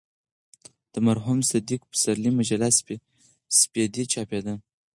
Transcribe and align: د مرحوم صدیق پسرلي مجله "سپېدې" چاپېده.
د 0.93 0.95
مرحوم 1.07 1.39
صدیق 1.51 1.81
پسرلي 1.91 2.31
مجله 2.39 2.67
"سپېدې" 3.59 4.03
چاپېده. 4.11 4.53